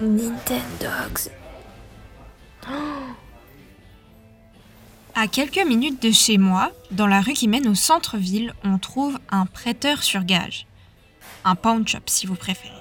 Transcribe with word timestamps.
Nintendogs. 0.00 1.30
À 5.14 5.26
quelques 5.26 5.62
minutes 5.66 6.00
de 6.02 6.10
chez 6.10 6.38
moi, 6.38 6.72
dans 6.90 7.06
la 7.06 7.20
rue 7.20 7.34
qui 7.34 7.48
mène 7.48 7.68
au 7.68 7.74
centre-ville, 7.74 8.54
on 8.64 8.78
trouve 8.78 9.18
un 9.30 9.44
prêteur 9.44 10.02
sur 10.02 10.24
gage. 10.24 10.66
Un 11.44 11.54
pawn 11.54 11.86
shop 11.86 11.98
si 12.06 12.26
vous 12.26 12.36
préférez. 12.36 12.72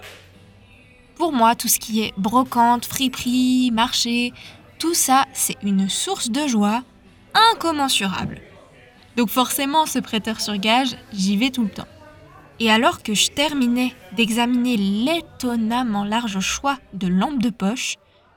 Pour 1.15 1.33
moi, 1.33 1.55
tout 1.55 1.67
ce 1.67 1.79
qui 1.79 2.01
est 2.01 2.13
brocante, 2.17 2.85
friperie, 2.85 3.71
marché, 3.73 4.31
tout 4.77 4.93
ça, 4.93 5.25
c'est 5.33 5.57
une 5.61 5.89
source 5.89 6.29
de 6.29 6.47
joie 6.47 6.83
incommensurable. 7.51 8.39
Donc 9.17 9.29
forcément, 9.29 9.85
ce 9.85 9.99
prêteur 9.99 10.39
sur 10.39 10.55
gage, 10.55 10.95
j'y 11.11 11.35
vais 11.35 11.49
tout 11.49 11.63
le 11.63 11.69
temps. 11.69 11.87
Et 12.61 12.69
alors 12.69 13.03
que 13.03 13.13
je 13.13 13.29
terminais 13.29 13.93
d'examiner 14.17 14.75
l'étonnamment 14.75 16.03
large 16.03 16.41
choix 16.41 16.77
de 16.93 17.07
lampes 17.07 17.41
de 17.41 17.49
poche, 17.49 17.95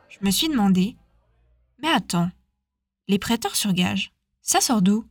je 0.08 0.18
me 0.22 0.30
suis 0.30 0.48
demandé, 0.48 0.96
mais 1.82 1.88
attends, 1.88 2.30
les 3.08 3.18
prêteurs 3.18 3.56
sur 3.56 3.72
gage, 3.72 4.12
ça 4.40 4.60
sort 4.60 4.80
d'où? 4.80 5.04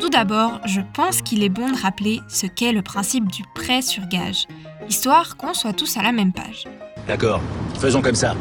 Tout 0.00 0.10
d'abord, 0.10 0.60
je 0.66 0.80
pense 0.92 1.22
qu'il 1.22 1.44
est 1.44 1.48
bon 1.48 1.70
de 1.70 1.80
rappeler 1.80 2.20
ce 2.28 2.46
qu'est 2.46 2.72
le 2.72 2.82
principe 2.82 3.30
du 3.30 3.44
prêt 3.54 3.82
sur 3.82 4.08
gage, 4.08 4.46
histoire 4.88 5.36
qu'on 5.36 5.54
soit 5.54 5.74
tous 5.74 5.96
à 5.96 6.02
la 6.02 6.10
même 6.10 6.32
page. 6.32 6.64
D'accord, 7.06 7.40
faisons 7.78 8.02
comme 8.02 8.16
ça. 8.16 8.34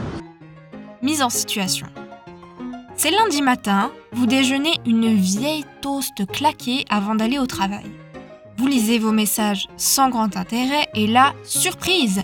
Mise 1.03 1.21
en 1.21 1.29
situation. 1.29 1.85
C'est 3.01 3.11
lundi 3.11 3.41
matin, 3.41 3.93
vous 4.11 4.25
déjeunez 4.25 4.73
une 4.85 5.15
vieille 5.15 5.63
toast 5.79 6.29
claquée 6.29 6.83
avant 6.89 7.15
d'aller 7.15 7.39
au 7.39 7.45
travail. 7.45 7.89
Vous 8.57 8.67
lisez 8.67 8.99
vos 8.99 9.13
messages 9.13 9.69
sans 9.77 10.09
grand 10.09 10.35
intérêt 10.35 10.85
et 10.95 11.07
là, 11.07 11.33
surprise 11.45 12.23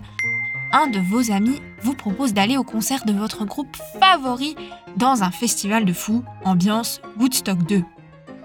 Un 0.74 0.88
de 0.88 1.00
vos 1.00 1.32
amis 1.32 1.62
vous 1.82 1.94
propose 1.94 2.34
d'aller 2.34 2.58
au 2.58 2.66
concert 2.66 3.06
de 3.06 3.14
votre 3.14 3.46
groupe 3.46 3.74
favori 4.02 4.58
dans 4.98 5.24
un 5.24 5.32
festival 5.32 5.86
de 5.86 5.94
fous, 5.94 6.26
ambiance 6.44 7.00
Woodstock 7.18 7.60
2. 7.60 7.82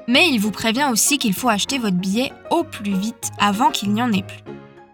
Mais 0.07 0.29
il 0.31 0.39
vous 0.39 0.53
prévient 0.53 0.87
aussi 0.93 1.19
qu'il 1.19 1.35
faut 1.35 1.49
acheter 1.49 1.79
votre 1.79 1.97
billet 1.97 2.31
au 2.53 2.63
plus 2.63 2.95
vite 2.95 3.33
avant 3.41 3.71
qu'il 3.71 3.93
n'y 3.93 4.05
en 4.05 4.13
ait 4.13 4.23
plus. 4.23 4.45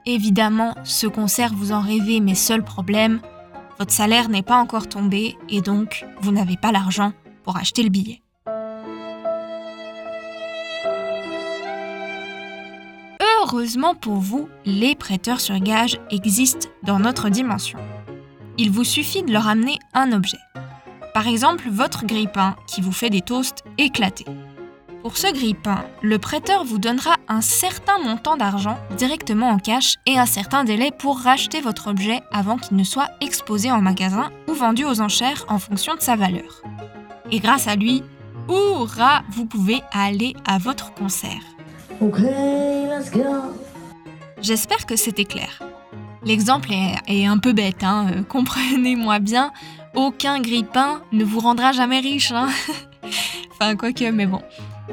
Évidemment, 0.06 0.74
ce 0.84 1.06
concert 1.06 1.52
vous 1.54 1.72
en 1.72 1.82
rêvez, 1.82 2.20
mais 2.20 2.34
seul 2.34 2.64
problème, 2.64 3.20
votre 3.78 3.92
salaire 3.92 4.30
n'est 4.30 4.40
pas 4.40 4.56
encore 4.56 4.88
tombé 4.88 5.36
et 5.50 5.60
donc 5.60 6.06
vous 6.22 6.32
n'avez 6.32 6.56
pas 6.56 6.72
l'argent 6.72 7.12
pour 7.46 7.56
acheter 7.56 7.82
le 7.84 7.88
billet. 7.88 8.20
Heureusement 13.40 13.94
pour 13.94 14.16
vous, 14.16 14.48
les 14.64 14.96
prêteurs 14.96 15.40
sur 15.40 15.58
gage 15.60 16.00
existent 16.10 16.68
dans 16.82 16.98
notre 16.98 17.28
dimension. 17.28 17.78
Il 18.58 18.72
vous 18.72 18.82
suffit 18.84 19.22
de 19.22 19.32
leur 19.32 19.46
amener 19.46 19.78
un 19.94 20.10
objet. 20.12 20.38
Par 21.14 21.28
exemple, 21.28 21.68
votre 21.70 22.04
grille-pain 22.04 22.56
qui 22.66 22.80
vous 22.80 22.92
fait 22.92 23.08
des 23.08 23.20
toasts 23.20 23.62
éclatés. 23.78 24.26
Pour 25.02 25.16
ce 25.16 25.32
grille-pain, 25.32 25.84
le 26.02 26.18
prêteur 26.18 26.64
vous 26.64 26.78
donnera 26.78 27.14
un 27.28 27.40
certain 27.40 28.00
montant 28.00 28.36
d'argent 28.36 28.76
directement 28.96 29.50
en 29.50 29.58
cash 29.58 29.94
et 30.06 30.18
un 30.18 30.26
certain 30.26 30.64
délai 30.64 30.90
pour 30.90 31.20
racheter 31.20 31.60
votre 31.60 31.86
objet 31.86 32.22
avant 32.32 32.56
qu'il 32.56 32.76
ne 32.76 32.82
soit 32.82 33.10
exposé 33.20 33.70
en 33.70 33.80
magasin 33.80 34.30
ou 34.48 34.54
vendu 34.54 34.84
aux 34.84 35.00
enchères 35.00 35.44
en 35.48 35.60
fonction 35.60 35.94
de 35.94 36.00
sa 36.00 36.16
valeur. 36.16 36.62
Et 37.32 37.40
grâce 37.40 37.66
à 37.66 37.76
lui, 37.76 38.02
hurrah, 38.48 39.22
vous 39.30 39.46
pouvez 39.46 39.82
aller 39.92 40.34
à 40.46 40.58
votre 40.58 40.94
concert. 40.94 41.42
Ok, 42.00 42.18
let's 42.18 43.10
go. 43.10 43.52
J'espère 44.40 44.86
que 44.86 44.96
c'était 44.96 45.24
clair. 45.24 45.62
L'exemple 46.24 46.70
est, 47.08 47.26
un 47.26 47.38
peu 47.38 47.52
bête, 47.52 47.82
hein, 47.82 48.08
euh, 48.12 48.22
comprenez-moi 48.28 49.18
bien. 49.18 49.52
Aucun 49.94 50.40
grille-pain 50.40 51.00
ne 51.12 51.24
vous 51.24 51.40
rendra 51.40 51.72
jamais 51.72 52.00
riche. 52.00 52.32
Hein 52.32 52.48
enfin, 53.52 53.76
quoique, 53.76 54.10
mais 54.10 54.26
bon. 54.26 54.42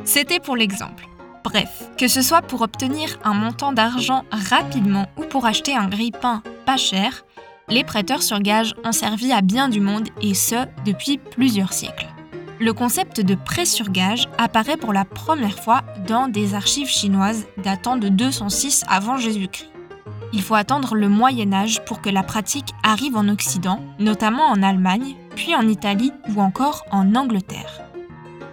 C'était 0.06 0.40
pour 0.40 0.56
l'exemple. 0.56 1.08
Bref, 1.44 1.90
que 1.98 2.08
ce 2.08 2.22
soit 2.22 2.42
pour 2.42 2.62
obtenir 2.62 3.20
un 3.24 3.34
montant 3.34 3.74
d'argent 3.74 4.24
rapidement 4.32 5.08
ou 5.18 5.24
pour 5.24 5.46
acheter 5.46 5.76
un 5.76 5.88
grille-pain 5.88 6.42
pas 6.66 6.78
cher, 6.78 7.26
les 7.70 7.84
prêteurs 7.84 8.24
sur 8.24 8.40
gage 8.40 8.76
ont 8.84 8.92
servi 8.92 9.32
à 9.32 9.42
bien 9.42 9.70
du 9.70 9.82
monde 9.82 10.08
et 10.22 10.34
ce, 10.34 10.66
depuis 10.86 11.18
plusieurs 11.18 11.74
siècles. 11.74 12.08
Le 12.60 12.72
concept 12.72 13.20
de 13.20 13.36
prêt 13.36 13.66
sur 13.66 13.90
gage 13.90 14.30
apparaît 14.38 14.78
pour 14.78 14.94
la 14.94 15.06
première 15.06 15.60
fois 15.60 15.82
dans 16.08 16.28
des 16.28 16.54
archives 16.54 16.88
chinoises 16.88 17.46
datant 17.64 17.98
de 17.98 18.10
206 18.10 18.84
avant 18.88 19.18
Jésus-Christ. 19.18 19.70
Il 20.34 20.42
faut 20.42 20.56
attendre 20.56 20.96
le 20.96 21.10
Moyen 21.10 21.54
Âge 21.54 21.84
pour 21.86 22.02
que 22.02 22.10
la 22.10 22.24
pratique 22.24 22.74
arrive 22.82 23.16
en 23.16 23.28
Occident, 23.28 23.80
notamment 24.00 24.48
en 24.48 24.64
Allemagne, 24.64 25.16
puis 25.36 25.56
en 25.56 25.68
Italie 25.68 26.12
ou 26.30 26.42
encore 26.42 26.86
en 26.92 27.16
Angleterre. 27.16 27.82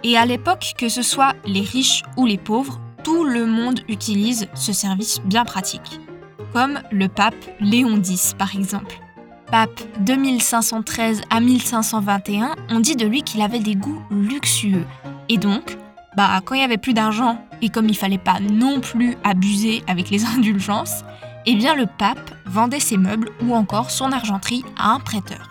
Et 0.03 0.17
à 0.17 0.25
l'époque, 0.25 0.73
que 0.77 0.89
ce 0.89 1.01
soit 1.01 1.33
les 1.45 1.61
riches 1.61 2.03
ou 2.17 2.25
les 2.25 2.37
pauvres, 2.37 2.79
tout 3.03 3.23
le 3.23 3.45
monde 3.45 3.81
utilise 3.87 4.47
ce 4.53 4.73
service 4.73 5.21
bien 5.25 5.45
pratique. 5.45 5.99
Comme 6.53 6.81
le 6.91 7.07
pape 7.07 7.35
Léon 7.59 8.01
X 8.01 8.33
par 8.37 8.55
exemple. 8.55 8.99
Pape 9.51 9.81
de 9.99 10.13
1513 10.13 11.23
à 11.29 11.41
1521, 11.41 12.55
on 12.69 12.79
dit 12.79 12.95
de 12.95 13.05
lui 13.05 13.21
qu'il 13.21 13.41
avait 13.41 13.59
des 13.59 13.75
goûts 13.75 14.01
luxueux. 14.09 14.85
Et 15.27 15.37
donc, 15.37 15.77
bah 16.15 16.39
quand 16.45 16.55
il 16.55 16.61
y 16.61 16.63
avait 16.63 16.77
plus 16.77 16.93
d'argent 16.93 17.37
et 17.61 17.67
comme 17.67 17.89
il 17.89 17.97
fallait 17.97 18.17
pas 18.17 18.39
non 18.39 18.79
plus 18.79 19.17
abuser 19.25 19.83
avec 19.87 20.09
les 20.09 20.23
indulgences, 20.37 21.03
eh 21.45 21.55
bien 21.55 21.75
le 21.75 21.85
pape 21.85 22.31
vendait 22.45 22.79
ses 22.79 22.95
meubles 22.95 23.29
ou 23.43 23.53
encore 23.53 23.91
son 23.91 24.13
argenterie 24.13 24.63
à 24.77 24.91
un 24.91 25.01
prêteur. 25.01 25.49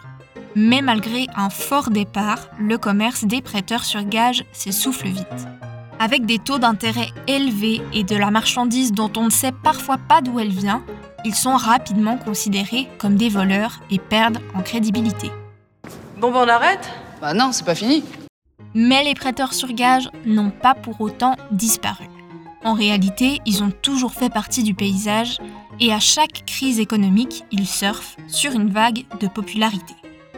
Mais 0.57 0.81
malgré 0.81 1.27
un 1.37 1.51
fort 1.51 1.91
départ, 1.91 2.49
le 2.59 2.79
commerce 2.79 3.25
des 3.25 3.43
prêteurs 3.43 3.85
sur 3.85 4.03
gage 4.03 4.45
s'essouffle 4.53 5.09
vite. 5.09 5.47
Avec 5.99 6.25
des 6.25 6.39
taux 6.39 6.59
d'intérêt 6.59 7.11
élevés 7.27 7.83
et 7.93 8.05
de 8.05 8.17
la 8.17 8.31
marchandise 8.31 8.93
dont 8.93 9.13
on 9.19 9.25
ne 9.25 9.31
sait 9.31 9.53
parfois 9.53 9.99
pas 9.99 10.23
d'où 10.23 10.41
elle 10.41 10.49
vient, 10.49 10.83
ils 11.25 11.35
sont 11.35 11.57
rapidement 11.57 12.17
considérés 12.17 12.89
comme 12.99 13.17
des 13.17 13.29
voleurs 13.29 13.81
et 13.91 13.99
perdent 13.99 14.41
en 14.55 14.63
crédibilité. 14.63 15.31
Bon, 16.19 16.31
ben 16.31 16.45
on 16.45 16.49
arrête? 16.49 16.91
Bah 17.21 17.35
non, 17.35 17.51
c'est 17.53 17.65
pas 17.65 17.75
fini. 17.75 18.05
Mais 18.75 19.03
les 19.05 19.15
prêteurs 19.15 19.53
sur 19.53 19.73
gage 19.73 20.11
n'ont 20.27 20.51
pas 20.51 20.75
pour 20.75 21.01
autant 21.01 21.37
disparu. 21.51 22.05
En 22.63 22.75
réalité, 22.75 23.41
ils 23.47 23.63
ont 23.63 23.71
toujours 23.71 24.13
fait 24.13 24.31
partie 24.31 24.63
du 24.63 24.75
paysage 24.75 25.39
et 25.81 25.93
à 25.93 25.99
chaque 25.99 26.45
crise 26.47 26.79
économique, 26.79 27.45
ils 27.51 27.67
surfent 27.67 28.17
sur 28.29 28.53
une 28.53 28.71
vague 28.71 29.05
de 29.19 29.27
popularité. 29.29 29.95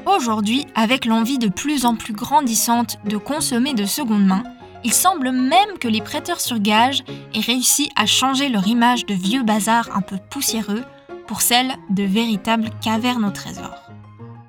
Aujourd'hui, 0.07 0.67
avec 0.75 1.05
l'envie 1.05 1.39
de 1.39 1.49
plus 1.49 1.85
en 1.85 1.97
plus 1.97 2.13
grandissante 2.13 2.99
de 3.05 3.17
consommer 3.17 3.75
de 3.75 3.85
seconde 3.85 4.25
main, 4.25 4.45
il 4.85 4.93
semble 4.93 5.31
même 5.31 5.79
que 5.81 5.89
les 5.89 6.01
prêteurs 6.01 6.41
sur 6.41 6.59
gage 6.59 7.05
aient 7.35 7.41
réussi 7.41 7.91
à 7.97 8.07
changer 8.07 8.49
leur 8.49 8.67
image 8.67 9.07
de 9.07 9.15
vieux 9.15 9.43
bazar 9.43 9.89
un 9.95 10.01
peu 10.01 10.19
poussiéreux 10.31 10.85
pour 11.27 11.41
celle 11.41 11.75
de 11.91 12.03
véritables 12.03 12.71
cavernes 12.83 13.25
au 13.25 13.31
trésor. 13.31 13.75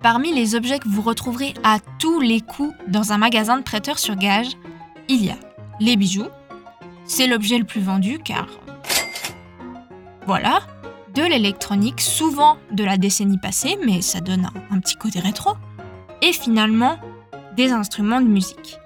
Parmi 0.01 0.33
les 0.33 0.55
objets 0.55 0.79
que 0.79 0.89
vous 0.89 1.01
retrouverez 1.01 1.53
à 1.63 1.77
tous 1.99 2.19
les 2.19 2.41
coups 2.41 2.73
dans 2.87 3.13
un 3.13 3.17
magasin 3.17 3.57
de 3.57 3.63
prêteurs 3.63 3.99
sur 3.99 4.15
gage, 4.15 4.57
il 5.07 5.23
y 5.23 5.29
a 5.29 5.37
les 5.79 5.95
bijoux. 5.95 6.27
C'est 7.05 7.27
l'objet 7.27 7.57
le 7.57 7.65
plus 7.65 7.81
vendu 7.81 8.19
car... 8.19 8.47
Voilà, 10.25 10.61
de 11.13 11.21
l'électronique, 11.21 12.01
souvent 12.01 12.57
de 12.71 12.83
la 12.83 12.97
décennie 12.97 13.37
passée, 13.37 13.77
mais 13.85 14.01
ça 14.01 14.21
donne 14.21 14.45
un, 14.45 14.75
un 14.75 14.79
petit 14.79 14.95
côté 14.95 15.19
rétro. 15.19 15.51
Et 16.21 16.31
finalement, 16.31 16.97
des 17.55 17.71
instruments 17.71 18.21
de 18.21 18.27
musique. 18.27 18.79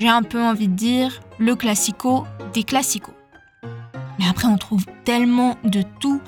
J'ai 0.00 0.08
un 0.08 0.22
peu 0.22 0.42
envie 0.42 0.68
de 0.68 0.74
dire 0.74 1.20
le 1.38 1.56
classico 1.56 2.26
des 2.52 2.64
classicos. 2.64 3.14
Mais 4.18 4.26
après, 4.28 4.48
on 4.48 4.56
trouve 4.56 4.84
tellement 5.04 5.56
de 5.64 5.82
tout. 6.00 6.20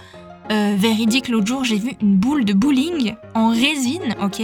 Euh, 0.50 0.74
véridique, 0.76 1.28
l'autre 1.28 1.46
jour, 1.46 1.64
j'ai 1.64 1.76
vu 1.76 1.92
une 2.00 2.16
boule 2.16 2.44
de 2.44 2.54
bowling 2.54 3.14
en 3.34 3.50
résine, 3.50 4.14
ok, 4.22 4.42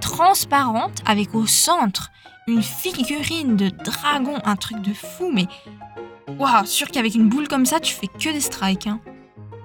transparente, 0.00 1.02
avec 1.06 1.34
au 1.34 1.46
centre 1.46 2.10
une 2.46 2.62
figurine 2.62 3.56
de 3.56 3.68
dragon, 3.68 4.36
un 4.44 4.56
truc 4.56 4.80
de 4.82 4.92
fou, 4.92 5.30
mais 5.32 5.46
waouh, 6.38 6.66
sûr 6.66 6.88
qu'avec 6.88 7.14
une 7.14 7.28
boule 7.28 7.48
comme 7.48 7.66
ça, 7.66 7.80
tu 7.80 7.94
fais 7.94 8.08
que 8.08 8.32
des 8.32 8.40
strikes. 8.40 8.86
Hein. 8.86 9.00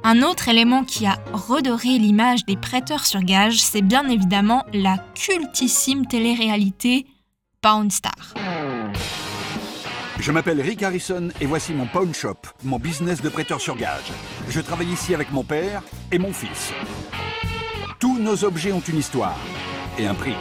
Un 0.05 0.21
autre 0.21 0.49
élément 0.49 0.83
qui 0.83 1.05
a 1.05 1.17
redoré 1.31 1.97
l'image 1.97 2.45
des 2.45 2.57
prêteurs 2.57 3.05
sur 3.05 3.21
gage, 3.21 3.61
c'est 3.61 3.81
bien 3.81 4.07
évidemment 4.09 4.65
la 4.73 4.97
cultissime 5.15 6.05
télé-réalité 6.05 7.07
Pound 7.61 7.91
Star. 7.91 8.33
Je 10.23 10.31
m'appelle 10.31 10.61
Rick 10.61 10.81
Harrison 10.83 11.27
et 11.41 11.45
voici 11.45 11.73
mon 11.73 11.85
pawn 11.85 12.13
shop, 12.13 12.37
mon 12.63 12.79
business 12.79 13.21
de 13.21 13.27
prêteur 13.27 13.59
sur 13.59 13.75
gage. 13.75 14.13
Je 14.47 14.61
travaille 14.61 14.87
ici 14.87 15.13
avec 15.13 15.33
mon 15.33 15.43
père 15.43 15.83
et 16.13 16.17
mon 16.17 16.31
fils. 16.31 16.71
Tous 17.99 18.17
nos 18.19 18.45
objets 18.45 18.71
ont 18.71 18.79
une 18.79 18.99
histoire 18.99 19.37
et 19.99 20.07
un 20.07 20.13
prix. 20.13 20.35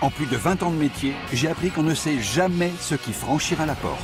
En 0.00 0.10
plus 0.10 0.26
de 0.26 0.36
20 0.36 0.64
ans 0.64 0.72
de 0.72 0.76
métier, 0.76 1.14
j'ai 1.32 1.46
appris 1.46 1.70
qu'on 1.70 1.84
ne 1.84 1.94
sait 1.94 2.20
jamais 2.20 2.72
ce 2.80 2.96
qui 2.96 3.12
franchira 3.12 3.64
la 3.64 3.76
porte. 3.76 4.00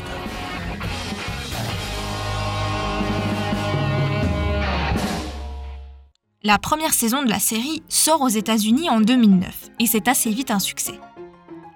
La 6.44 6.59
première 6.59 6.94
saison 6.94 7.25
de 7.25 7.29
la 7.29 7.41
série 7.41 7.82
sort 7.88 8.23
aux 8.23 8.29
États-Unis 8.29 8.88
en 8.88 9.00
2009 9.00 9.70
et 9.81 9.87
c'est 9.87 10.06
assez 10.06 10.31
vite 10.31 10.53
un 10.53 10.61
succès. 10.61 10.94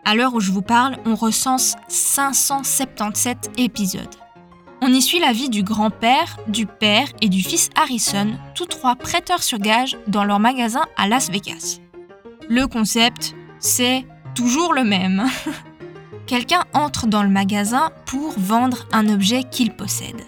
À 0.05 0.17
l'heure 0.17 0.35
où 0.35 0.41
je 0.41 0.51
vous 0.51 0.63
parle, 0.63 0.97
on 1.07 1.15
recense 1.15 1.77
577 1.87 3.53
épisodes. 3.57 4.15
On 4.81 4.93
y 4.93 5.01
suit 5.01 5.21
la 5.21 5.33
vie 5.33 5.49
du 5.49 5.63
grand-père, 5.63 6.39
du 6.49 6.67
père 6.67 7.07
et 7.21 7.29
du 7.29 7.41
fils 7.41 7.71
Harrison, 7.77 8.33
tous 8.57 8.67
trois 8.67 8.97
prêteurs 8.97 9.45
sur 9.45 9.59
gage 9.59 9.97
dans 10.09 10.25
leur 10.25 10.41
magasin 10.41 10.83
à 10.97 11.07
Las 11.07 11.31
Vegas. 11.31 11.79
Le 12.49 12.67
concept, 12.67 13.37
c'est 13.61 14.05
toujours 14.35 14.75
le 14.75 14.83
même. 14.83 15.25
Quelqu'un 16.27 16.65
entre 16.75 17.07
dans 17.07 17.23
le 17.23 17.29
magasin 17.29 17.93
pour 18.05 18.35
vendre 18.37 18.89
un 18.91 19.09
objet 19.09 19.45
qu'il 19.45 19.73
possède. 19.73 20.23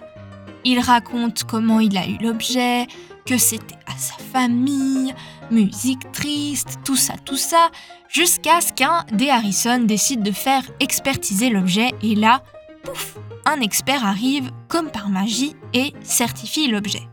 Il 0.64 0.78
raconte 0.78 1.42
comment 1.44 1.80
il 1.80 1.98
a 1.98 2.06
eu 2.06 2.16
l'objet, 2.20 2.86
que 3.26 3.38
c'était 3.38 3.74
sa 3.96 4.14
famille, 4.32 5.14
musique 5.50 6.10
triste, 6.12 6.78
tout 6.84 6.96
ça, 6.96 7.14
tout 7.24 7.36
ça, 7.36 7.70
jusqu'à 8.08 8.60
ce 8.60 8.72
qu'un 8.72 9.04
des 9.12 9.30
Harrison 9.30 9.80
décide 9.80 10.22
de 10.22 10.32
faire 10.32 10.62
expertiser 10.80 11.50
l'objet 11.50 11.90
et 12.02 12.14
là, 12.14 12.42
pouf, 12.84 13.16
un 13.46 13.60
expert 13.60 14.04
arrive 14.04 14.50
comme 14.68 14.90
par 14.90 15.08
magie 15.08 15.54
et 15.72 15.92
certifie 16.02 16.68
l'objet. 16.68 17.08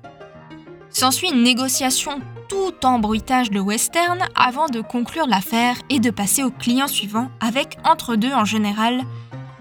S'ensuit 0.90 1.32
une 1.32 1.44
négociation 1.44 2.20
tout 2.50 2.86
en 2.86 3.00
bruitage 3.00 3.50
de 3.50 3.60
western 3.60 4.20
avant 4.36 4.68
de 4.68 4.82
conclure 4.82 5.28
l'affaire 5.28 5.78
et 5.90 6.00
de 6.00 6.10
passer 6.10 6.44
au 6.44 6.52
client 6.52 6.88
suivant 6.88 7.30
avec 7.40 7.78
entre 7.86 8.16
deux 8.16 8.34
en 8.34 8.44
général 8.44 9.02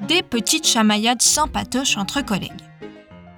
des 0.08 0.22
petites 0.22 0.66
chamaillades 0.66 1.22
sympatoches 1.22 1.96
entre 1.96 2.20
collègues. 2.20 2.69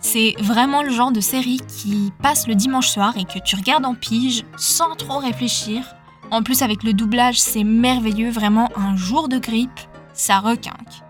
C'est 0.03 0.35
vraiment 0.41 0.83
le 0.83 0.91
genre 0.91 1.13
de 1.13 1.21
série 1.21 1.61
qui 1.69 2.13
passe 2.23 2.47
le 2.49 2.55
dimanche 2.55 2.89
soir 2.89 3.17
et 3.17 3.25
que 3.25 3.39
tu 3.39 3.57
regardes 3.57 3.87
en 3.87 3.95
pige 3.95 4.45
sans 4.57 4.95
trop 4.97 5.19
réfléchir. 5.19 5.85
En 6.31 6.43
plus 6.43 6.63
avec 6.63 6.83
le 6.83 6.93
doublage, 6.93 7.41
c'est 7.41 7.65
merveilleux, 7.65 8.31
vraiment 8.31 8.69
un 8.77 8.97
jour 8.97 9.29
de 9.29 9.39
grippe, 9.39 9.81
ça 10.13 10.41
requinque. 10.41 11.03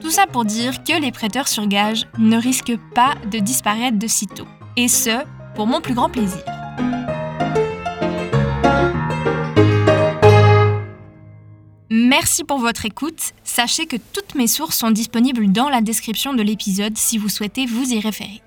Tout 0.00 0.10
ça 0.10 0.26
pour 0.26 0.44
dire 0.44 0.84
que 0.84 1.00
les 1.00 1.12
prêteurs 1.12 1.48
sur 1.48 1.66
gage 1.66 2.06
ne 2.18 2.36
risquent 2.36 2.78
pas 2.94 3.14
de 3.30 3.38
disparaître 3.38 3.98
de 3.98 4.06
sitôt. 4.06 4.46
Et 4.76 4.88
ce, 4.88 5.24
pour 5.54 5.66
mon 5.66 5.80
plus 5.80 5.94
grand 5.94 6.08
plaisir. 6.08 6.59
Merci 12.22 12.44
pour 12.44 12.58
votre 12.58 12.84
écoute. 12.84 13.32
Sachez 13.44 13.86
que 13.86 13.96
toutes 13.96 14.34
mes 14.34 14.46
sources 14.46 14.76
sont 14.76 14.90
disponibles 14.90 15.50
dans 15.50 15.70
la 15.70 15.80
description 15.80 16.34
de 16.34 16.42
l'épisode 16.42 16.98
si 16.98 17.16
vous 17.16 17.30
souhaitez 17.30 17.64
vous 17.64 17.94
y 17.94 17.98
référer. 17.98 18.42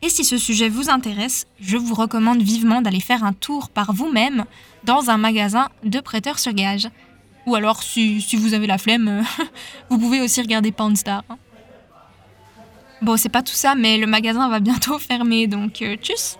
Et 0.00 0.08
si 0.08 0.24
ce 0.24 0.38
sujet 0.38 0.70
vous 0.70 0.88
intéresse, 0.88 1.46
je 1.60 1.76
vous 1.76 1.94
recommande 1.94 2.40
vivement 2.40 2.80
d'aller 2.80 3.00
faire 3.00 3.22
un 3.22 3.34
tour 3.34 3.68
par 3.68 3.92
vous-même 3.92 4.46
dans 4.84 5.10
un 5.10 5.18
magasin 5.18 5.68
de 5.84 6.00
prêteurs 6.00 6.38
sur 6.38 6.54
gage. 6.54 6.88
Ou 7.44 7.54
alors, 7.54 7.82
si, 7.82 8.24
vous 8.34 8.54
avez 8.54 8.66
la 8.66 8.78
flemme, 8.78 9.22
vous 9.90 9.98
pouvez 9.98 10.22
aussi 10.22 10.40
regarder 10.40 10.72
Poundstar. 10.72 11.22
Hein. 11.28 11.36
Bon, 13.02 13.18
c'est 13.18 13.28
pas 13.28 13.42
tout 13.42 13.52
ça, 13.52 13.74
mais 13.74 13.98
le 13.98 14.06
magasin 14.06 14.48
va 14.48 14.58
bientôt 14.58 14.98
fermer, 15.10 15.46
donc 15.48 15.82
euh, 15.82 15.96
tchuss 15.96 16.38